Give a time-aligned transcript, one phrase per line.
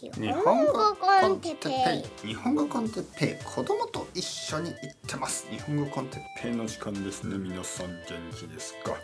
[0.00, 1.70] 日本語コンテッペ
[2.24, 2.28] イ。
[2.28, 3.44] 日本語コンテッペイ。
[3.44, 5.48] 子供と一緒に行ってます。
[5.50, 7.36] 日本語コンテッペイの時間ですね。
[7.36, 7.96] 皆さん元
[8.32, 8.94] 気ですか？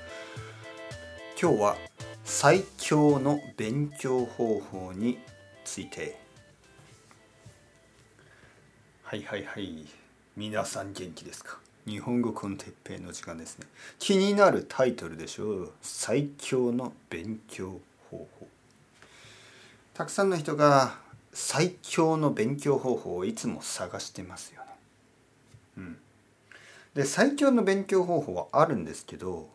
[1.41, 1.77] 今日は
[2.23, 5.19] 最強の勉強方法に
[5.65, 6.17] ついて。
[9.03, 9.85] はいはいはい。
[10.37, 11.59] 皆さん元気ですか？
[11.89, 13.67] 日本語コンテッペイの時間ですね。
[13.99, 15.73] 気になるタイトルでしょう。
[15.83, 17.81] 最強の勉強
[18.13, 18.47] 方法。
[19.95, 20.97] たくさんの人が
[21.33, 24.67] 最強の勉強方法をいつも探してますよね。
[25.79, 25.99] うん、
[26.95, 29.49] で最強の勉強方法はあるんですけど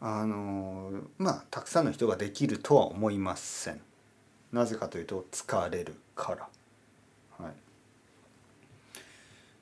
[0.00, 3.80] あのまあたくさんの人ができるとは思いません。
[4.52, 6.48] なぜかというと疲れるから。
[7.44, 7.52] はい、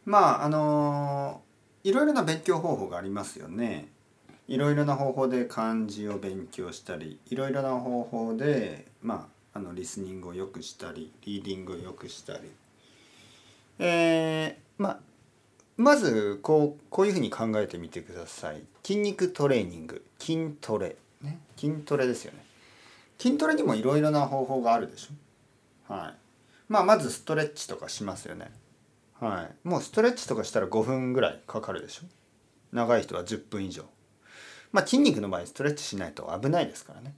[0.07, 1.43] まああの
[1.85, 3.89] いろいろな勉強方法がありますよね。
[4.49, 12.41] いろいろな方法で漢字を勉強したりいろいろな方法でまああのリスニングを良くしたりリーディングを良くしたり。
[13.79, 15.01] えー、ま
[15.79, 18.63] まずこうこういうふうに考えてみてください。
[18.85, 20.05] 筋肉トレーニング。
[20.19, 22.45] 筋トレ、ね、筋トレですよね。
[23.19, 25.95] 筋トレにもいろいろな方法があるでしょ。
[25.95, 26.15] はい。
[26.69, 28.51] まあまずストレッチとかしますよね。
[29.19, 29.69] はい。
[29.69, 32.03] もうストレッチとかしたら5分ぐらいかかるでしょ。
[32.73, 33.85] 長い人は10分以上。
[34.71, 37.15] まあ筋肉の場合ストレッチしないと危ないですからね。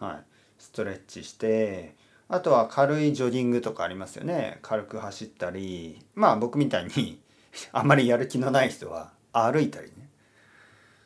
[0.00, 0.35] はい。
[0.58, 1.94] ストレッチして
[2.28, 4.58] あとは軽いジョギングとかありますよね。
[4.62, 6.04] 軽く走ったり。
[6.14, 7.20] まあ僕みたいに
[7.72, 10.08] あんまりやる気のない人は歩いたりね。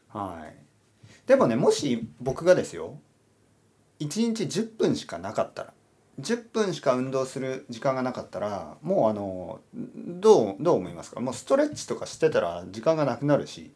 [0.08, 0.56] はい。
[1.26, 2.98] でもねもし僕がですよ。
[4.00, 5.74] 1日10分しかなかったら
[6.20, 11.20] 10分しか運動する時間がなかったらもうあのどうどう思いますか？
[11.20, 13.72] もうストレッチとかしてたら時間がなくなるし。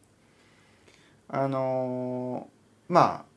[1.29, 2.49] あの
[2.89, 3.34] まあ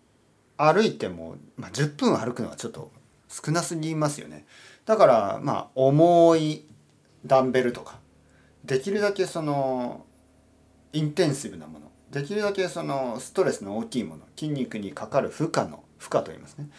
[0.57, 2.91] 歩いても、まあ、10分歩くのはちょっと
[3.29, 4.45] 少なすぎますよね。
[4.85, 6.65] だからまあ重い
[7.25, 7.99] ダンベルとか
[8.63, 10.05] できるだけその
[10.93, 16.69] インテンシブなものできるだけそのストレスの大きいもの筋肉にかかる負荷の負荷と言いますね。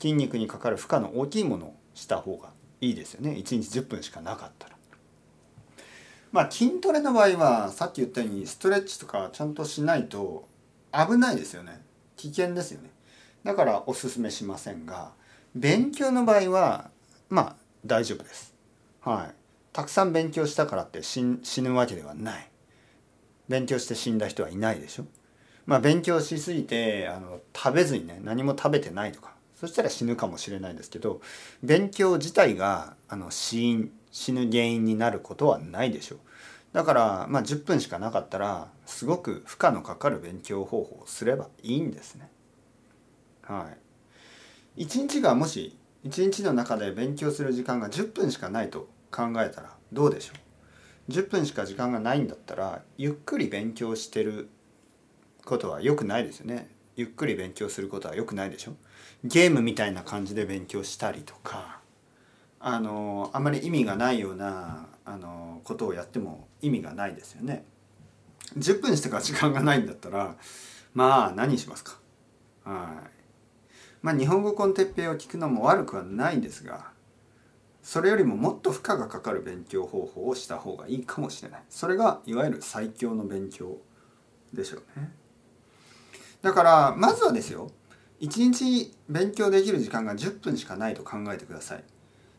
[0.00, 2.50] 筋肉にかかる負荷の大きいものをした方が
[2.80, 3.30] いいですよね。
[3.32, 4.76] 1日10分しかなかったら。
[6.32, 10.48] まあ筋トレの場合はさっき言ったようにストレッチとかちゃんとしないと
[10.92, 11.82] 危ないですよね。
[12.16, 12.90] 危険ですよね。
[13.44, 15.12] だからおすすめしませんが
[15.54, 16.90] 勉強の場合は
[17.28, 18.54] まあ大丈夫です。
[19.00, 19.34] はい。
[19.72, 22.50] たくさん勉強したからって死ぬわけではない。
[23.48, 25.06] 勉強して死んだ人はいないでしょ。
[25.66, 29.34] まあ勉強しすぎてあの食べずにね何も食べてないとか。
[29.54, 31.20] そしたら死ぬかもしれないですけど
[31.64, 36.18] 勉強自体があの死因死ぬ原因になることはないでしょう。
[36.72, 42.28] だからまあ10分しかなかったらすごく負荷のかかる勉強方法をすればいいんですね。
[43.48, 43.68] は
[44.76, 44.84] い。
[44.84, 50.34] 1日がもし1日の中で勉強する時間が10分しかないと考えたらどうでしょ
[51.08, 54.48] う？10分しか時間がないんだったらゆっくり勉強してる
[55.44, 56.68] ことは良くないですよね。
[56.96, 58.72] ゆっくり勉強することは良くないでしょ？
[59.24, 61.80] ゲームみたいな感じで勉強したりとか
[62.60, 67.64] あのあまり意味がないようなあのことをやっても意味がないですよね。
[68.56, 70.36] 10分してから時間がないんだったら
[70.92, 71.98] まあ何しますか？
[72.64, 73.17] はい。
[74.02, 76.92] まあ日本語コンテッペイを聞くのも悪くはないんですが
[77.82, 81.62] それよりももっと負荷がかかる勉強方法をした方がいいかもしれない。
[81.70, 83.78] それがいわゆる最強の勉強
[84.52, 85.10] でしょうね。
[86.42, 87.70] だからまずはですよ
[88.20, 91.84] 1日勉強できる時間が10分しかないと考えてください。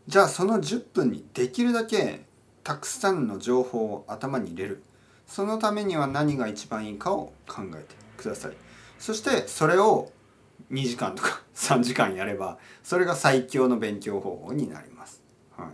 [0.07, 2.25] じゃあその10分にできるだけ
[2.63, 4.83] たくさんの情報を頭に入れる。
[5.25, 8.53] そのためには何が一番いいかを考えてください。
[8.97, 10.11] そしてそれを
[10.71, 15.21] 2時間とか 3時間やればそれが最強の勉強方法になります、
[15.57, 15.67] はい、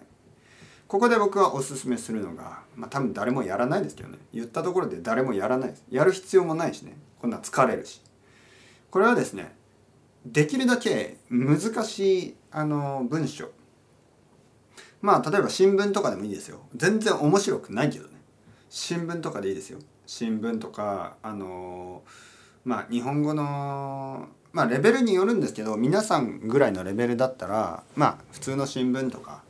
[0.87, 4.17] ここで僕はおすすめするのがまあ多分誰もやらないですけどね。
[4.33, 5.83] 言ったところで誰もやらないです。
[5.89, 6.97] やる必要もないしね。
[7.19, 8.01] こんな疲れるし。
[8.91, 9.55] これはですね
[10.25, 13.49] できるだけ難しいあの文章。
[15.01, 16.61] まあ例えば新聞とかでもいいですよ。
[16.75, 18.11] 全然面白くないけどね。
[18.69, 19.79] 新聞とかでいいですよ。
[20.05, 22.03] 新聞とかあの
[22.63, 29.43] まあ日本語のまあレベルによるんですけど皆さんぐらいのレベルだったらまあ普通の新聞とか、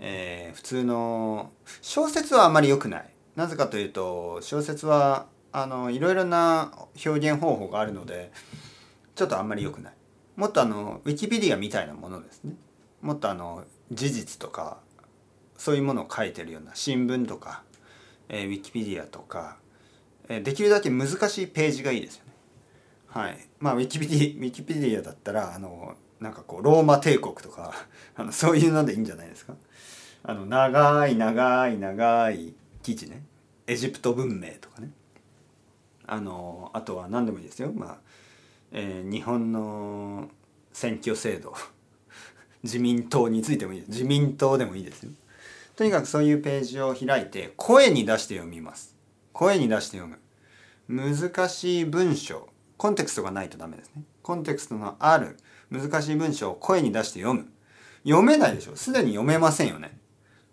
[0.00, 1.50] えー、普通の
[1.82, 3.08] 小説はあまり良くない。
[3.36, 6.72] なぜかというと小説はあのいろいろな
[7.04, 8.32] 表現方法があるので
[9.14, 9.92] ちょっとあんまり良くない。
[10.36, 12.54] もっとあのウィキペディアみたいなものですね。
[13.02, 13.62] もっとあの
[13.92, 14.78] 事実とか
[15.58, 17.62] そういうものを書いてるような新聞とか、
[18.30, 19.58] えー、ウィキペディアとか、
[20.30, 22.25] えー、できるだけ難しいページがいいですよ。
[23.16, 23.38] はい。
[23.60, 27.72] まあウィキペディウィキペディアだったらあのなんかこうローマ帝国とか
[28.16, 29.54] あのそういうのでいいんじゃないですか？
[30.24, 33.24] あの長い長い長い記事ね。
[33.66, 34.90] エジプト文明とかね。
[36.06, 37.72] あのあとは何でもいいですよ。
[37.74, 37.98] まあ、
[38.72, 40.28] えー日本の
[40.72, 41.54] 選挙制度。
[42.62, 43.90] 自民党についてもいいです。
[43.90, 45.12] 自民党でもいいですよ。
[45.76, 48.96] とにかくそういうページを開いて声に出して読みます。
[49.32, 50.16] 声に出して読
[50.88, 51.10] む。
[51.10, 52.48] 難しい文章。
[52.76, 54.02] コンテクストがないとダメですね。
[54.22, 55.36] コンテクストのある
[55.70, 57.48] 難しい文章を声に出して読む。
[58.04, 58.76] 読めないでしょ。
[58.76, 59.98] すでに読めませんよね。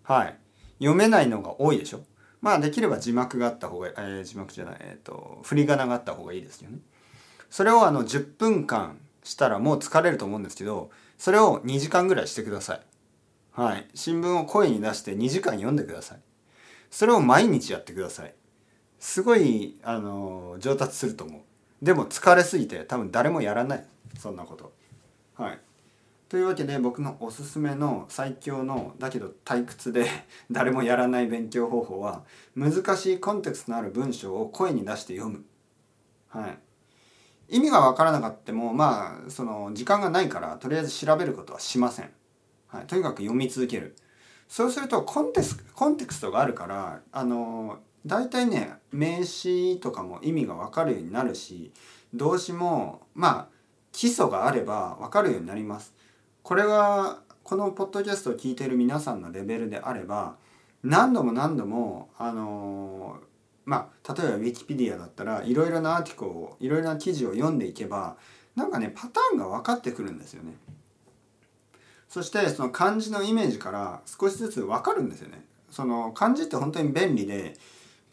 [0.04, 0.38] はい。
[0.80, 2.02] 読めないのが多いでしょ。
[2.42, 6.80] まあできれば字幕があった方が、えー字幕じゃないえっ、と振り仮名があった方がいいですよね。
[7.50, 12.82] それをあの10分間したらもう疲れると思うんですけどそれを2時間ぐらいしてください。
[13.52, 13.88] はい。
[13.94, 16.20] 新聞を声に出して2時間読んでください。
[16.90, 18.34] それを毎日やってください。
[19.00, 21.42] すごいあの上達すると思う。
[21.84, 23.86] でも疲れすぎて多分誰もやらない。
[24.18, 24.72] そんなこと。
[25.36, 25.60] はい。
[26.30, 30.08] というわけで僕のおすすめの最強のだけど退屈で
[30.50, 32.24] 誰もやらない勉強方法は
[32.56, 35.44] 難しいコンテクストのある文章を声に出して読む。
[36.30, 36.60] はい。
[37.50, 42.12] 意味が分からなかったもまあその時間がないからとりあえず調べることはしません、
[42.68, 43.98] はい、とにかく読み続ける。
[44.48, 51.72] そうするとコンテスコンテクストがあるからあの大体ね名詞とかも意味が分かるようになるし
[52.14, 53.54] 動詞もまあ
[53.92, 55.94] 基礎があれば分かるようになります
[56.42, 60.36] これがこのポッドキャストを聞いている皆さんのレベルであれば
[60.84, 63.18] 何度も何度もあの
[63.66, 68.18] まあ例えばウィキペディアだったらいろいろなアーティコをいろいろな記事を読んでいけば
[68.56, 70.56] なんかねパターンが分かってくるんですよね。
[72.10, 75.44] そしてその漢字のイメージから少しずつ分かるんですよね。
[75.72, 77.56] その漢字って本当に便利で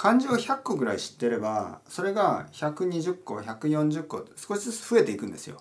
[0.00, 5.61] 漢字を100個ぐらい知ってればそれが120個140個少しずつ増えていくんですよ。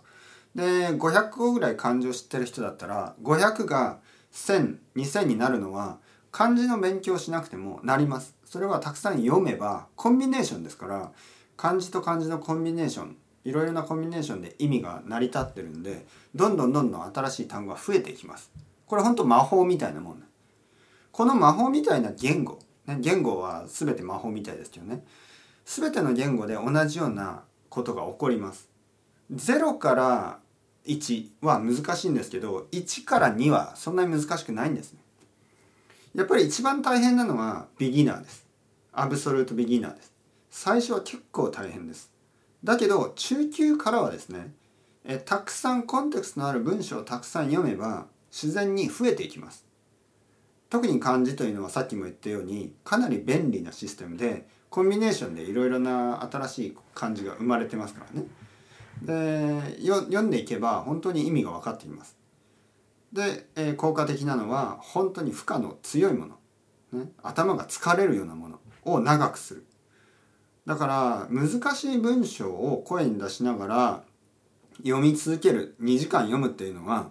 [0.56, 4.00] で500個ぐらい漢字を知ってる人だったら500が
[4.32, 5.98] 10002000になるのは
[6.32, 8.34] 漢字の勉強しなくてもなります。
[8.46, 11.12] それはたくさん読めばコンビネーションですから
[11.58, 18.50] 漢字と漢字のコンビネーションいろいろなコンビネーションで意味が成り立ってるんでどんどんどんどん新しい単語が増えていきます。
[18.88, 20.24] これ本当魔法みたいなもんね。
[21.12, 22.60] この魔法みたいな言語、
[22.98, 25.04] 言語は全て魔法みたいですけどね
[25.66, 28.68] 全ての言語で同じようなことが起こります。
[29.32, 30.40] 0から
[30.88, 35.00] 1は難しいんですけど1から2はそんなに難しくないんですね。
[36.16, 38.48] やっぱり一番大変なのはビギナーです。
[38.92, 40.12] アブソルートビギナーです。
[40.50, 42.12] 最初は結構大変です。
[42.64, 44.52] だけど中級からはですね
[45.06, 49.69] えたくさんコンテクストのある文章をたくさん読めば自然に増えていきます。
[50.70, 58.28] 特に漢字というのはさっきも言ったようにかなり便利なシステムでコンビネーションでいろいろな新しい漢字が生まれてますからね。
[59.02, 62.18] で読んでいけば本当に意味が分かってきます。
[63.12, 66.28] で、えー効果的なのは本当に負荷の強いも
[66.94, 69.66] の、ね、頭が疲れるようなものを長くする。
[70.68, 74.04] だから難しい文章を声に出しながら
[74.84, 77.10] 読み続ける2時間読むっていうのは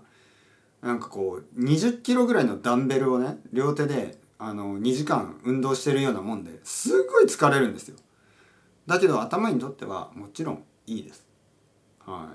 [0.82, 7.96] なんかこう20キロぐらいのダンベルをね両手であの2時間運動してるようなもんですっごい疲れるんですよ。
[8.86, 11.26] だけど頭にとってはもちろんいいです。
[12.06, 12.32] は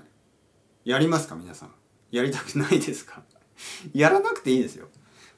[0.84, 0.90] い。
[0.90, 1.70] やりますか皆さん。
[2.10, 3.22] やりたくないですか。
[3.94, 4.88] やらなくていいですよ。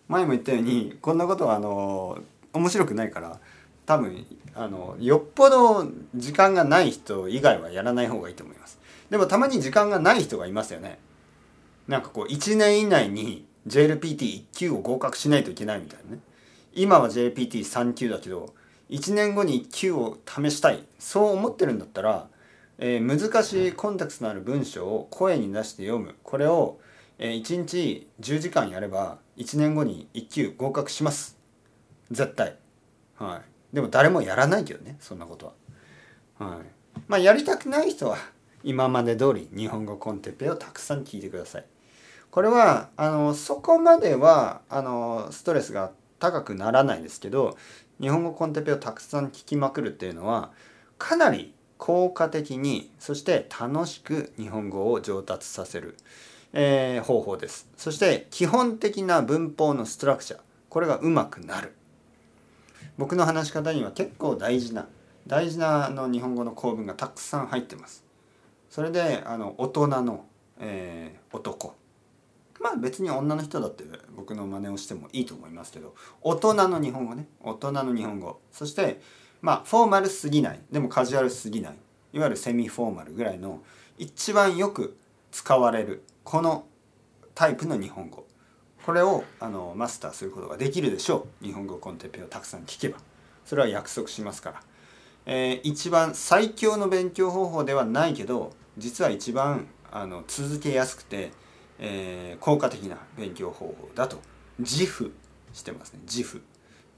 [0.09, 2.19] 前も言ったようにこんなことはあの
[2.53, 3.41] 面白くないから
[3.87, 8.79] 多分あのよっぽど時間がない人以外はやらない方がいいと思います。
[9.11, 10.99] でもたまに時間がない人がいますよね。
[11.89, 16.21] なんかこう1年以内に JLPT1 級を合格しないといけないみたいなね。
[16.75, 18.55] 今は JLPT3 級だけど
[18.91, 20.85] 1年後に1級を試したい。
[20.99, 22.29] そう思ってるんだったら、
[22.79, 26.15] えー難しいコンテクストのある文章を声に出して読む。
[26.23, 26.79] これを、
[27.19, 31.37] えー1日10時間やれば1年後に1級合格します。
[32.11, 32.57] 絶対。
[33.17, 33.75] はい。
[33.75, 35.55] でも誰もやらないけどねそんなこと
[36.39, 36.47] は。
[36.49, 36.77] はい。
[37.09, 38.17] まあやりたくない人は
[38.63, 41.65] 今まで通り日本語コンテッペをたくさん聞いてください
[42.31, 47.57] これはあのそこまではあのストレスが高くならないですけど
[48.01, 50.51] 日本語コンテペをたくさん聞きまくるっていうのは
[50.99, 55.97] かなり効果的にそして楽しく日本語を上達させる、
[56.53, 57.69] えー方法です。
[57.77, 61.73] そして基本的な文法のストラクチャーこれがうまくなる。
[62.99, 64.89] 僕の話し方には結構大事な
[65.27, 68.05] 大事なあの日本語の構文がたくさん入ってます。
[68.71, 70.25] それであの大人の、
[70.59, 71.75] えー男。
[72.67, 73.85] まあ別に女の人だって
[74.17, 77.29] 僕の真似をしてもいいと思いますけど大人の日本語ね。
[77.41, 78.41] 大人の日本語。
[78.51, 79.01] そして
[79.41, 80.61] まあフォーマルすぎない。
[80.73, 81.77] でもカジュアルすぎない。
[82.13, 83.63] いわゆるセミフォーマルぐらいの
[83.99, 84.97] 一番よく
[85.31, 86.67] 使われるこの
[87.37, 88.27] タイプの日本語。
[88.85, 91.45] これをあのマスターすることができるでしょう。
[91.45, 92.99] 日本語コンテッペをたくさん聞けば。
[93.45, 94.63] それは約束しますから、
[95.27, 101.31] えー一番最強の勉強方法ではないけど実は一番あの続けやすくて、
[101.79, 104.19] えー効果的な勉強方法だと
[104.59, 105.13] 自負
[105.53, 106.01] してますね。
[106.03, 106.43] 自負。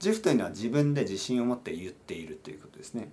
[0.01, 3.11] 自負というのは自分で自信を持って言っているということですね。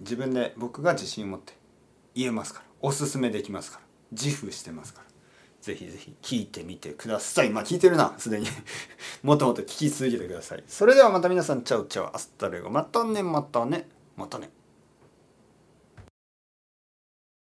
[0.00, 1.54] 自分で僕が自信を持って
[2.14, 2.66] 言えますから。
[2.80, 3.84] おすすめできますから。
[4.12, 5.06] 自負してますから。
[5.60, 7.50] ぜひぜひ聞いてみてください。
[7.50, 8.14] まあ聞いてるな。
[8.18, 8.46] すでに。
[9.22, 10.64] もっともっと聞き続けてください。
[10.66, 12.70] それではまた皆さんチャウチャウアスタレゴ。
[12.70, 13.88] またねまたね。
[14.16, 14.50] またね。